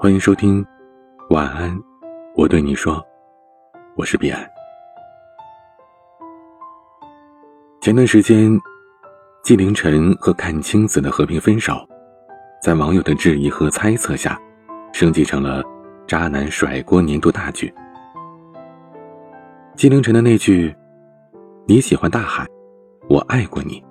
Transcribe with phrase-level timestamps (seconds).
[0.00, 0.64] 欢迎收听，
[1.30, 1.76] 晚安，
[2.36, 3.04] 我对你说，
[3.96, 4.48] 我是彼岸。
[7.80, 8.56] 前段时间，
[9.42, 11.84] 纪凌尘和阚清子的和平分手，
[12.62, 14.40] 在网友的质疑和猜测下，
[14.92, 15.64] 升级成了
[16.06, 17.74] 渣男甩锅年度大剧。
[19.74, 20.72] 纪凌尘的那句
[21.66, 22.46] “你喜欢大海，
[23.08, 23.84] 我爱过你”，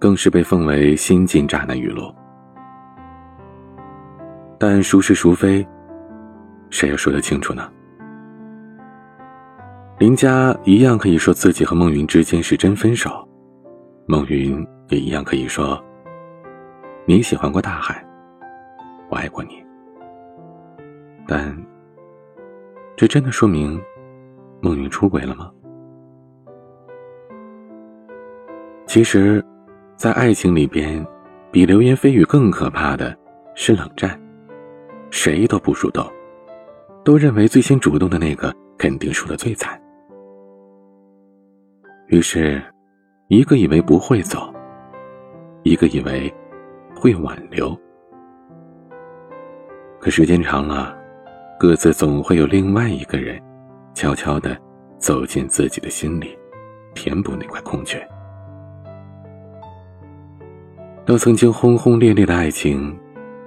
[0.00, 2.12] 更是被奉为新晋渣男语录。
[4.62, 5.66] 但孰是孰非，
[6.68, 7.72] 谁又说得清楚呢？
[9.98, 13.26] 林佳一样可以说自己和孟云之间是真分手，
[14.04, 15.82] 孟云也一样可以说
[17.08, 18.06] ：“你喜欢过大海，
[19.08, 19.64] 我爱过你。”
[21.26, 21.56] 但，
[22.98, 23.80] 这真的说明
[24.60, 25.50] 孟云出轨了吗？
[28.86, 29.42] 其实，
[29.96, 31.02] 在爱情里边，
[31.50, 33.16] 比流言蜚语更可怕的
[33.54, 34.20] 是冷战。
[35.10, 36.04] 谁都不主动，
[37.04, 39.80] 都认为最先主动的那个肯定输得最惨。
[42.08, 42.62] 于是，
[43.28, 44.52] 一个以为不会走，
[45.62, 46.32] 一个以为
[46.94, 47.76] 会挽留。
[50.00, 50.96] 可时间长了，
[51.58, 53.40] 各自总会有另外一个人，
[53.94, 54.56] 悄悄的
[54.98, 56.38] 走进自己的心里，
[56.94, 58.00] 填补那块空缺。
[61.04, 62.96] 当曾经轰轰烈烈的爱情。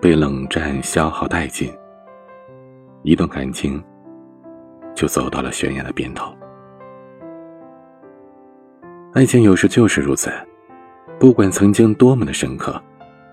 [0.03, 1.73] 被冷战消耗殆尽，
[3.03, 3.81] 一段感情
[4.93, 6.35] 就走到了悬崖的边头。
[9.13, 10.29] 爱情有时就是如此，
[11.17, 12.83] 不管曾经多么的深刻，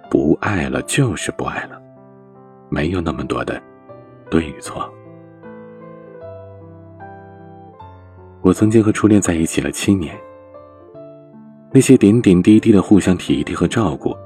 [0.09, 1.77] 不爱了就是不爱了，
[2.69, 3.61] 没有那么多的
[4.31, 4.89] 对与错。
[8.43, 10.17] 我曾经和初恋在一起了七年，
[11.73, 14.17] 那些点点滴滴的互相体贴和照顾，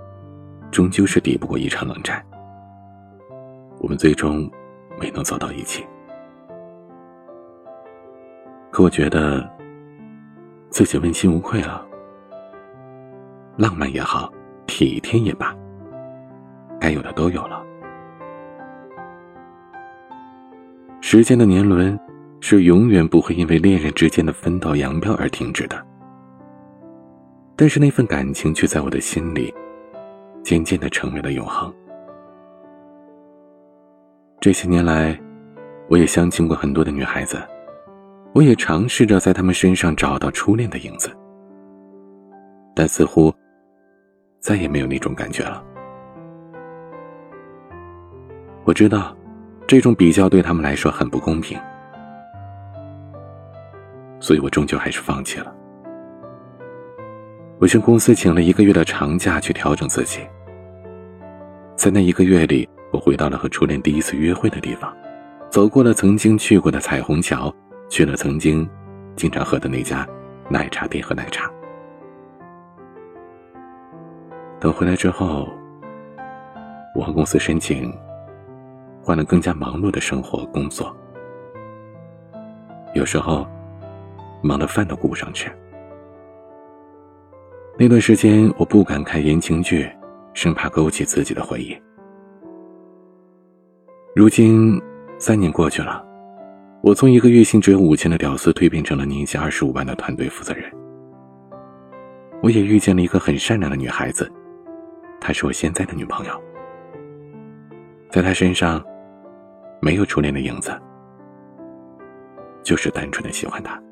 [0.71, 2.23] 终究是抵不过一场冷战。
[3.85, 4.51] 我们最终
[4.99, 5.85] 没能走到一起，
[8.71, 9.47] 可我觉得
[10.71, 11.87] 自己问心无愧了。
[13.59, 14.33] 浪漫也好，
[14.67, 15.55] 体贴也罢，
[16.81, 17.63] 该有的都有了。
[21.03, 22.01] 时间的年轮
[22.41, 25.77] 是永远不会因为恋人之间的分道扬镳而停止的，
[27.55, 29.53] 但是那份感情却在我的心里
[30.43, 31.71] 渐渐的成为了永恒。
[34.45, 35.19] 这些年来，
[35.89, 37.43] 我也相亲过很多的女孩子，
[38.35, 41.11] 我也尝试着在她们身上找到初恋的影子，
[42.77, 43.35] 但似乎
[44.41, 45.65] 再也没有那种感觉了。
[48.65, 49.17] 我知道，
[49.67, 51.59] 这种比较对他们来说很不公平，
[54.21, 55.51] 所以我终究还是放弃了。
[57.59, 60.21] 我向公司请了一个月的长假去调整自己，
[61.77, 62.69] 在那一个月里。
[62.95, 64.97] 我回到了和初恋第一次约会的地方，
[65.51, 67.53] 走过了曾经去过的彩虹桥，
[67.89, 68.69] 去了曾经
[69.17, 70.09] 经常喝的那家
[70.49, 71.51] 奶茶店喝奶茶。
[74.61, 75.49] 等回来之后，
[76.95, 77.93] 我和公司申请
[79.03, 80.97] 换了更加忙碌的生活工作，
[82.95, 83.45] 有时候
[84.41, 85.51] 忙得饭都顾不上吃。
[87.77, 89.91] 那段时间，我不敢看言情剧，
[90.33, 91.77] 生怕勾起自己的回忆。
[94.17, 94.81] 如今，
[95.19, 96.01] 三年过去了，
[96.85, 100.71] 我从一个月薪只有五千的屌丝蜕变成了年薪二十五万的团队负责人。
[102.41, 104.31] 我也遇见了一个很善良的女孩子，
[105.21, 106.43] 她是我现在的女朋友。
[108.09, 108.81] 在她身上，
[109.81, 110.71] 没有初恋的影子，
[112.63, 113.83] 就是单纯的喜欢她。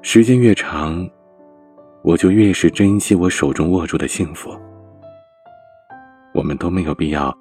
[0.00, 1.06] 时间越长，
[2.00, 4.58] 我就越是珍惜我手中握住的幸福。
[6.38, 7.36] 我们都没有必要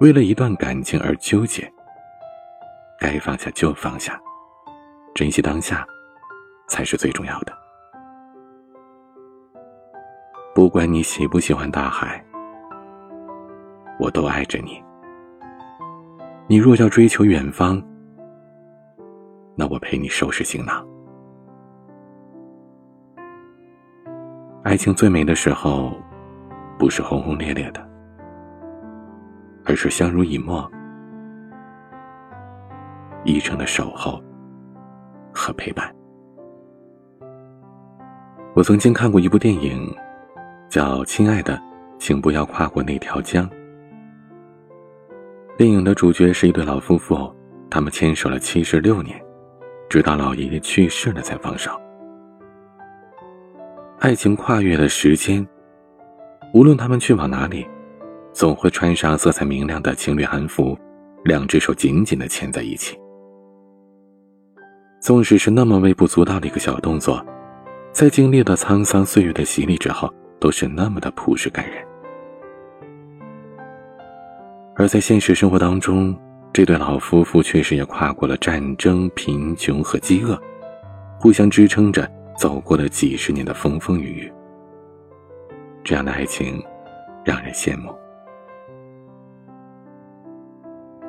[0.00, 1.70] 为了一段感情而纠结，
[2.98, 4.18] 该放下就放下，
[5.14, 5.86] 珍惜当下
[6.66, 7.52] 才是最重要的。
[10.54, 12.24] 不管你喜不喜欢大海，
[14.00, 14.82] 我都爱着你。
[16.46, 17.82] 你若要追求远方，
[19.56, 20.82] 那我陪你收拾行囊。
[24.64, 25.92] 爱情最美的时候，
[26.78, 27.87] 不是轰轰烈烈的。
[29.68, 30.66] 而是相濡以沫，
[33.22, 34.18] 一生的守候
[35.30, 35.94] 和陪伴。
[38.54, 39.94] 我曾经看过一部电影，
[40.70, 41.60] 叫《亲爱的，
[41.98, 43.46] 请不要跨过那条江》。
[45.58, 47.30] 电影的主角是一对老夫妇，
[47.68, 49.22] 他们牵手了七十六年，
[49.90, 51.70] 直到老爷爷去世了才放手。
[53.98, 55.46] 爱情跨越了时间，
[56.54, 57.68] 无论他们去往哪里。
[58.38, 60.78] 总会穿上色彩明亮的情侣韩服，
[61.24, 62.96] 两只手紧紧的牵在一起。
[65.00, 67.20] 纵使是那么微不足道的一个小动作，
[67.90, 70.08] 在经历了沧桑岁月的洗礼之后，
[70.38, 71.84] 都是那么的朴实感人。
[74.76, 76.16] 而在现实生活当中，
[76.52, 80.40] 这对老夫妇确实也跨过了战争、贫穷和饥饿，
[81.18, 84.32] 互相支撑着走过了几十年的风风雨雨。
[85.82, 86.62] 这样的爱情，
[87.24, 87.92] 让人羡慕。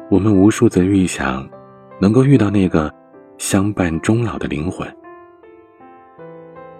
[0.09, 1.47] 我们无数次预想，
[1.99, 2.91] 能够遇到那个
[3.37, 4.87] 相伴终老的灵魂，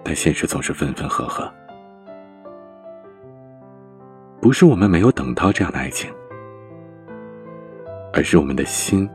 [0.02, 1.48] 但现实总是分分合合。
[4.40, 6.10] 不是我们没有等到这样的爱情。
[8.12, 9.08] 而是我们的心，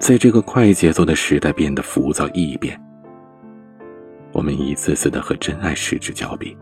[0.00, 2.76] 在这个快节奏的时代变得浮躁易变。
[4.32, 6.58] 我们一次次的和真爱失之交臂。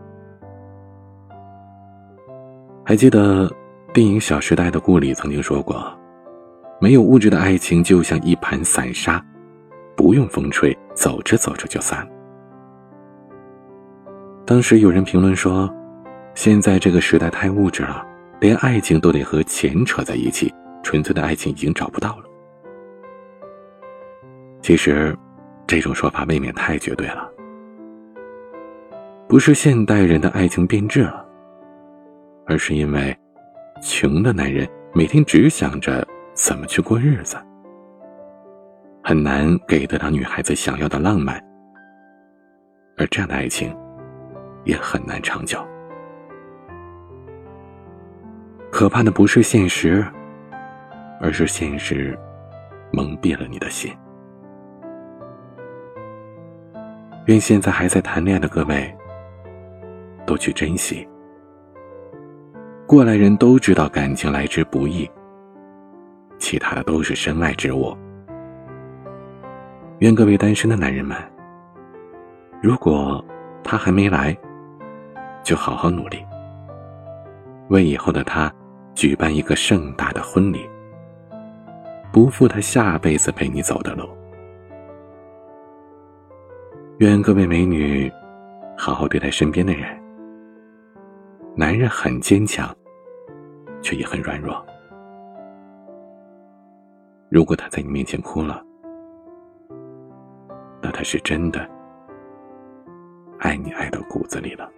[2.85, 3.51] 还记得
[3.91, 5.91] 电影《小时代》的顾里曾经说过
[6.79, 9.23] ：“没有物质的爱情就像一盘散沙，
[9.95, 12.09] 不用风吹，走着走着就散了。”
[14.45, 15.69] 当时有人评论说
[16.35, 18.05] ：“现在这个时代太物质了，
[18.39, 20.53] 连爱情都得和钱扯在一起。”
[20.83, 22.23] 纯粹的爱情已经找不到了。
[24.61, 25.13] 其实，
[25.65, 27.29] 这种说法未免太绝对了。
[29.27, 31.25] 不是现代人的爱情变质了，
[32.45, 33.13] 而是因为
[33.81, 36.07] 穷的男人每天只想着
[36.37, 37.35] 怎么去过日子，
[39.03, 41.43] 很难给得了女孩子想要的浪漫，
[42.95, 43.75] 而这样的爱情
[44.63, 45.59] 也很难长久。
[48.71, 50.05] 可怕的不是现实。
[51.19, 52.15] 而是现实
[52.93, 53.91] 蒙蔽了你的心。
[57.25, 58.95] 愿现在还在谈恋爱的各位
[60.27, 61.07] 都去珍惜。
[62.85, 65.09] 过来人都知道感情来之不易，
[66.37, 67.95] 其他的都是身外之物。
[69.99, 71.17] 愿各位单身的男人们，
[72.61, 73.23] 如果
[73.63, 74.37] 他还没来，
[75.43, 76.23] 就好好努力，
[77.69, 78.51] 为以后的他
[78.93, 80.69] 举办一个盛大的婚礼。
[82.11, 84.09] 不负他下辈子陪你走的路。
[86.99, 88.11] 愿各位美女
[88.77, 89.85] 好好对待身边的人。
[91.55, 92.73] 男人很坚强，
[93.81, 94.65] 却也很软弱。
[97.29, 98.63] 如果他在你面前哭了，
[100.81, 101.69] 那他是真的
[103.39, 104.71] 爱你爱到骨子里了。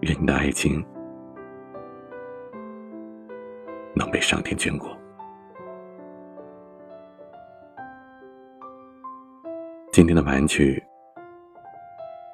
[0.00, 0.84] 愿你的爱情。
[3.98, 4.88] 能被上天眷顾。
[9.90, 10.84] 今天的晚曲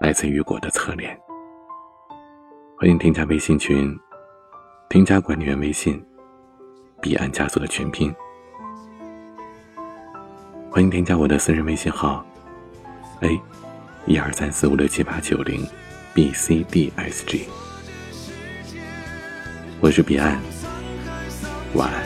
[0.01, 1.17] 来自雨果的侧脸。
[2.77, 3.97] 欢迎添加微信群，
[4.93, 5.99] 添加管理员微信
[7.01, 8.15] “彼岸家族”的全拼。
[10.71, 12.23] 欢迎添加我的私人微信号
[13.23, 13.41] ：a
[14.05, 15.67] 一二三四五六七八九零
[16.13, 17.47] b c d s g。
[19.81, 20.39] 我是彼岸。
[21.73, 22.02] 晚安。